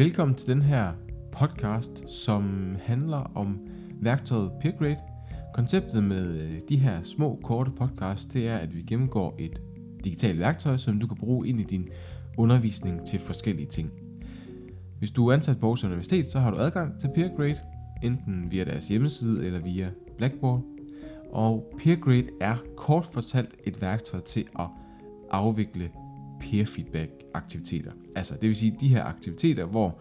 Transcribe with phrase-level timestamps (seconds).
[0.00, 0.92] Velkommen til den her
[1.32, 3.58] podcast, som handler om
[4.02, 4.96] værktøjet PeerGrade.
[5.54, 9.62] Konceptet med øh, de her små, korte podcasts, det er, at vi gennemgår et
[10.04, 11.88] digitalt værktøj, som du kan bruge ind i din
[12.38, 13.90] undervisning til forskellige ting.
[14.98, 17.60] Hvis du er ansat på Aarhus Universitet, så har du adgang til PeerGrade,
[18.02, 20.62] enten via deres hjemmeside eller via Blackboard.
[21.30, 24.66] Og PeerGrade er kort fortalt et værktøj til at
[25.30, 25.90] afvikle
[26.40, 27.92] peer feedback aktiviteter.
[28.14, 30.00] Altså det vil sige de her aktiviteter, hvor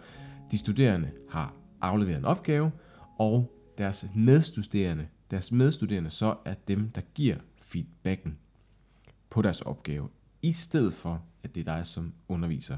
[0.52, 2.72] de studerende har afleveret en opgave,
[3.18, 8.38] og deres medstuderende, deres medstuderende så er dem, der giver feedbacken
[9.30, 10.10] på deres opgave,
[10.42, 12.78] i stedet for, at det er dig som underviser.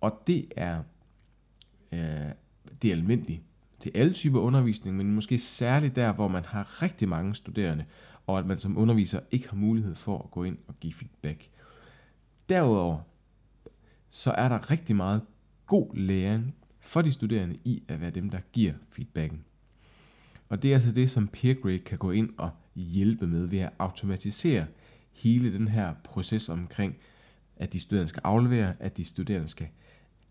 [0.00, 0.82] Og det er,
[1.92, 2.00] øh,
[2.82, 3.42] det er almindeligt
[3.80, 7.84] til alle typer undervisning, men måske særligt der, hvor man har rigtig mange studerende,
[8.26, 11.50] og at man som underviser ikke har mulighed for at gå ind og give feedback.
[12.48, 12.98] Derudover,
[14.10, 15.22] så er der rigtig meget
[15.66, 19.44] god læring for de studerende i at være dem, der giver feedbacken.
[20.48, 23.72] Og det er altså det, som PeerGrade kan gå ind og hjælpe med ved at
[23.78, 24.66] automatisere
[25.12, 26.96] hele den her proces omkring,
[27.56, 29.68] at de studerende skal aflevere, at de studerende skal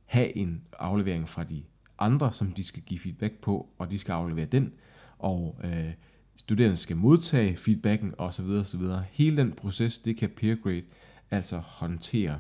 [0.06, 1.64] have en aflevering fra de
[2.00, 4.74] andre, som de skal give feedback på, og de skal aflevere den,
[5.20, 5.92] og øh,
[6.36, 8.46] studerende skal modtage feedbacken osv.
[8.46, 8.82] osv.
[9.12, 10.84] Hele den proces, det kan PeerGrade
[11.32, 12.40] altså håndtere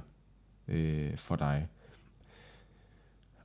[0.68, 1.68] øh, for dig.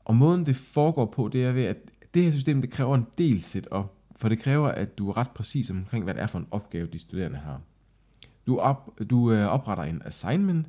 [0.05, 1.77] Og måden det foregår på, det er ved, at
[2.15, 5.31] det her system, det kræver en del setup, for det kræver, at du er ret
[5.31, 7.61] præcis omkring, hvad det er for en opgave, de studerende har.
[8.47, 10.67] Du, op, du øh, opretter en assignment,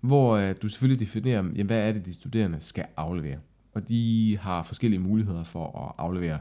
[0.00, 3.38] hvor øh, du selvfølgelig definerer, jamen, hvad er det, de studerende skal aflevere.
[3.74, 6.38] Og de har forskellige muligheder for at aflevere.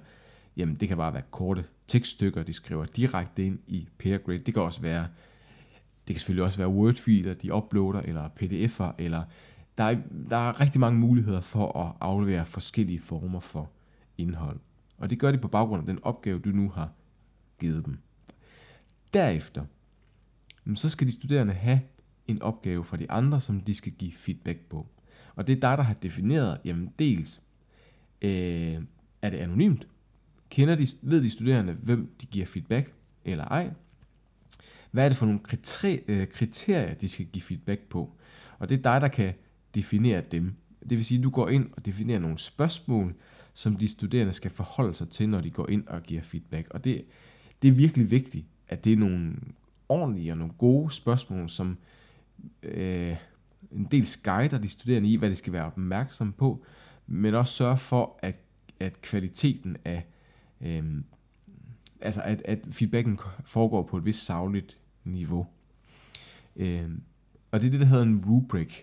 [0.57, 4.37] Jamen, det kan bare være korte tekststykker, de skriver direkte ind i PeerGrade.
[4.39, 5.07] Det kan også være,
[6.11, 9.23] det kan selvfølgelig også være Word-filer, de uploader, eller PDF'er, eller
[9.77, 9.97] der er,
[10.29, 13.71] der er rigtig mange muligheder for at aflevere forskellige former for
[14.17, 14.59] indhold.
[14.97, 16.91] Og det gør de på baggrund af den opgave, du nu har
[17.59, 17.97] givet dem.
[19.13, 19.65] Derefter,
[20.75, 21.81] så skal de studerende have
[22.27, 24.87] en opgave fra de andre, som de skal give feedback på.
[25.35, 27.41] Og det er dig, der har defineret, jamen dels,
[28.21, 28.81] øh,
[29.21, 29.87] er det anonymt?
[30.49, 32.93] Kender de, ved de studerende, hvem de giver feedback,
[33.25, 33.71] eller ej?
[34.91, 35.39] Hvad er det for nogle
[36.07, 38.09] øh, kriterier, de skal give feedback på?
[38.59, 39.33] Og det er dig, der kan
[39.75, 40.55] definere dem.
[40.89, 43.15] Det vil sige, at du går ind og definerer nogle spørgsmål,
[43.53, 46.67] som de studerende skal forholde sig til, når de går ind og giver feedback.
[46.69, 47.05] Og det,
[47.61, 49.35] det er virkelig vigtigt, at det er nogle
[49.89, 51.77] ordentlige og nogle gode spørgsmål, som
[52.63, 53.15] øh,
[53.71, 56.65] en del guider de studerende i, hvad de skal være opmærksom på,
[57.07, 58.35] men også sørge for, at,
[58.79, 60.05] at kvaliteten af,
[60.61, 60.83] øh,
[62.01, 65.47] altså at, at feedbacken foregår på et vist savligt niveau.
[66.55, 66.89] Øh,
[67.51, 68.73] og det er det, der hedder en rubric.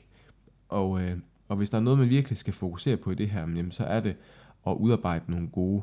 [0.69, 1.19] Og, øh,
[1.49, 3.85] og hvis der er noget, man virkelig skal fokusere på i det her, jamen, så
[3.85, 4.17] er det
[4.67, 5.83] at udarbejde nogle gode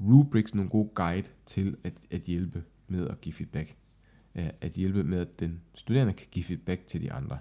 [0.00, 3.76] rubrics, nogle gode guide til at, at hjælpe med at give feedback.
[4.34, 7.38] Øh, at hjælpe med, at den studerende kan give feedback til de andre.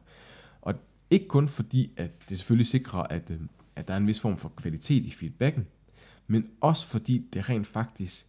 [0.62, 0.74] Og
[1.10, 3.40] ikke kun fordi, at det selvfølgelig sikrer, at, øh,
[3.76, 5.68] at der er en vis form for kvalitet i feedbacken,
[6.28, 8.28] men også fordi det rent faktisk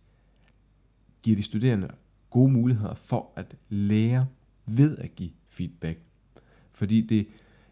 [1.22, 1.90] giver de studerende
[2.30, 4.26] gode muligheder for at lære
[4.66, 5.98] ved at give feedback.
[6.72, 7.26] Fordi det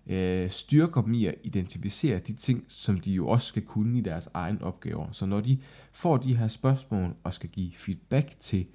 [0.07, 4.01] øh, styrker dem i at identificere de ting, som de jo også skal kunne i
[4.01, 5.13] deres egen opgaver.
[5.13, 5.59] Så når de
[5.93, 8.67] får de her spørgsmål og skal give feedback til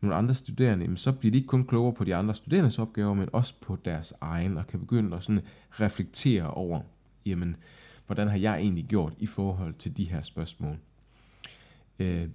[0.00, 3.28] nogle andre studerende, så bliver de ikke kun klogere på de andre studerendes opgaver, men
[3.32, 6.80] også på deres egen, og kan begynde at sådan reflektere over,
[7.26, 7.56] jamen,
[8.06, 10.78] hvordan har jeg egentlig gjort i forhold til de her spørgsmål.
[11.98, 12.28] Øh,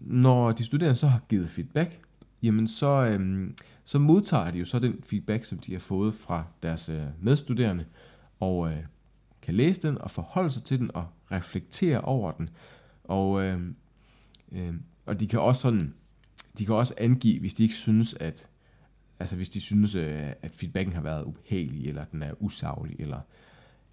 [0.00, 2.00] når de studerende så har givet feedback,
[2.42, 6.44] jamen så, øhm, så modtager de jo så den feedback, som de har fået fra
[6.62, 7.84] deres øh, medstuderende,
[8.40, 8.78] og øh,
[9.42, 12.50] kan læse den og forholde sig til den og reflektere over den.
[13.04, 13.60] Og, øh,
[14.52, 14.74] øh,
[15.06, 15.94] og de kan også sådan,
[16.58, 18.48] de kan også angive, hvis de ikke synes, at
[19.18, 23.20] altså hvis de synes, øh, at feedbacken har været ubehagelig, eller den er usaglig, eller,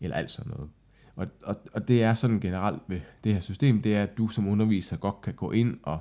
[0.01, 0.69] eller alt sådan noget.
[1.15, 4.27] Og, og, og det er sådan generelt ved det her system, det er, at du
[4.27, 5.99] som underviser godt kan gå ind og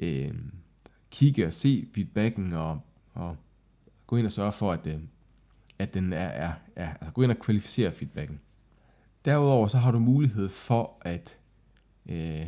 [0.00, 0.34] øh,
[1.10, 2.80] kigge og se feedbacken og,
[3.12, 3.36] og
[4.06, 5.00] gå ind og sørge for, at, øh,
[5.78, 8.40] at den er, er, er altså gå ind og kvalificere feedbacken.
[9.24, 11.36] Derudover så har du mulighed for at
[12.08, 12.46] øh,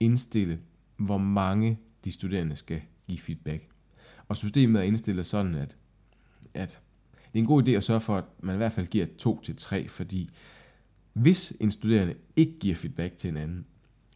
[0.00, 0.60] indstille,
[0.96, 3.68] hvor mange de studerende skal give feedback.
[4.28, 5.76] Og systemet er indstillet sådan, at,
[6.54, 6.82] at
[7.14, 9.40] det er en god idé at sørge for, at man i hvert fald giver to
[9.40, 10.30] til tre, fordi
[11.12, 13.66] hvis en studerende ikke giver feedback til en anden,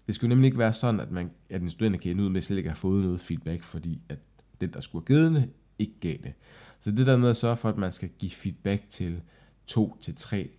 [0.06, 2.28] det skal jo nemlig ikke være sådan, at, man, at en studerende kan ende ud
[2.28, 4.18] med at slet ikke have fået noget feedback, fordi at
[4.60, 6.32] den, der skulle have givet det, ikke gav det.
[6.78, 9.20] Så det der med at sørge for, at man skal give feedback til
[9.66, 10.50] to til tre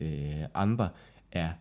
[0.00, 0.88] øh, andre,
[1.32, 1.52] er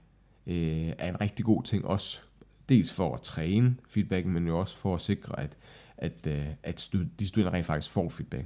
[0.48, 2.22] øh, er en rigtig god ting også.
[2.70, 5.58] Dels for at træne feedbacken, men jo også for at sikre, at,
[5.98, 8.46] at, øh, at stud- de studerende rent faktisk får feedback.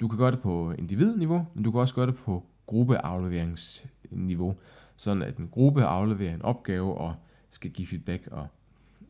[0.00, 4.56] Du kan gøre det på individniveau, men du kan også gøre det på gruppeafleveringsniveau,
[4.96, 7.14] sådan at en gruppe afleverer en opgave og
[7.50, 8.48] skal give feedback og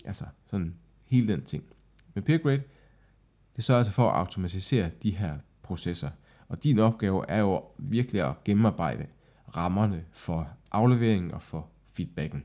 [0.05, 0.75] altså sådan
[1.05, 1.65] hele den ting.
[2.15, 2.63] Men peer grade,
[3.57, 6.11] det sørger altså for at automatisere de her processer.
[6.49, 9.07] Og din opgave er jo virkelig at gennemarbejde
[9.57, 12.45] rammerne for afleveringen og for feedbacken.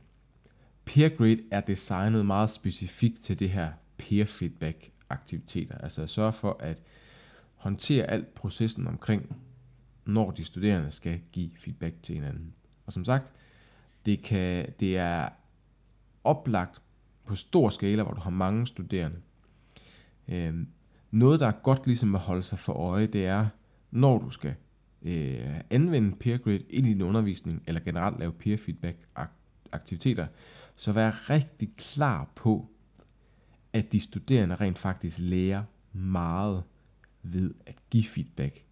[0.86, 5.78] Peer grade er designet meget specifikt til det her peer feedback aktiviteter.
[5.78, 6.82] Altså at sørge for at
[7.56, 9.36] håndtere alt processen omkring,
[10.06, 12.54] når de studerende skal give feedback til hinanden.
[12.86, 13.32] Og som sagt,
[14.06, 15.30] det, kan, det er
[16.24, 16.82] oplagt
[17.26, 19.18] på stor skala, hvor du har mange studerende.
[20.28, 20.68] Øhm,
[21.12, 23.48] noget, der er godt ligesom at holde sig for øje, det er,
[23.92, 24.56] når du skal
[25.02, 28.98] øh, anvende peer grade i din undervisning, eller generelt lave peer feedback
[29.72, 30.28] aktiviteter,
[30.76, 32.70] så vær rigtig klar på,
[33.74, 35.64] at de studerende rent faktisk lærer
[35.94, 36.64] meget
[37.24, 38.65] ved at give feedback.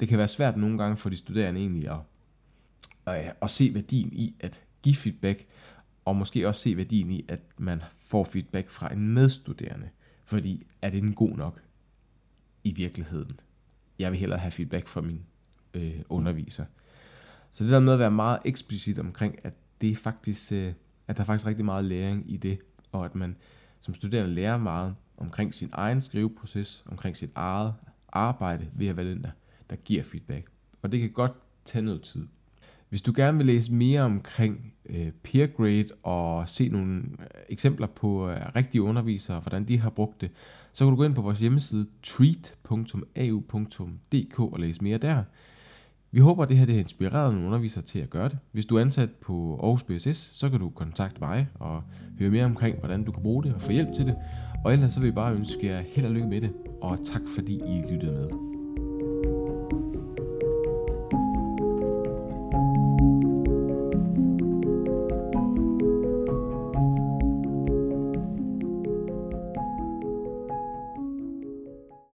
[0.00, 1.98] Det kan være svært nogle gange for de studerende egentlig at,
[3.06, 5.46] at, at se værdien i at give feedback,
[6.04, 9.88] og måske også se værdien i, at man får feedback fra en medstuderende.
[10.24, 11.62] Fordi er det den god nok
[12.64, 13.40] i virkeligheden?
[13.98, 15.22] Jeg vil hellere have feedback fra min
[15.74, 16.64] øh, underviser.
[17.52, 20.72] Så det der med at være meget eksplicit omkring, at det er faktisk, øh,
[21.08, 22.58] at der er faktisk rigtig meget læring i det,
[22.92, 23.36] og at man
[23.80, 27.74] som studerende lærer meget omkring sin egen skriveproces, omkring sit eget
[28.12, 29.30] arbejde ved at være den, der,
[29.72, 30.46] der giver feedback.
[30.82, 31.32] Og det kan godt
[31.64, 32.26] tage noget tid.
[32.88, 37.86] Hvis du gerne vil læse mere omkring øh, peer grade og se nogle øh, eksempler
[37.86, 40.30] på øh, rigtige undervisere, hvordan de har brugt det,
[40.72, 42.68] så kan du gå ind på vores hjemmeside treat.au.dk
[44.38, 45.22] og læse mere der.
[46.10, 48.38] Vi håber, at det her det har inspireret nogle undervisere til at gøre det.
[48.52, 51.82] Hvis du er ansat på Aarhus BSS, så kan du kontakte mig og
[52.18, 54.16] høre mere omkring, hvordan du kan bruge det og få hjælp til det.
[54.64, 56.52] Og ellers så vil jeg bare ønske jer held og lykke med det,
[56.82, 58.51] og tak fordi I lyttede med.